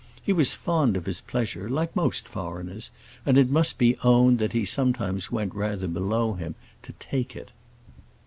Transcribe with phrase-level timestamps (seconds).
[0.23, 2.89] He was fond of his pleasure, like most foreigners,
[3.23, 7.51] and it must be owned that he sometimes went rather below him to take it.